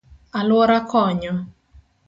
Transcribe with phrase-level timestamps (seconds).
[0.39, 1.33] Aluora konyo;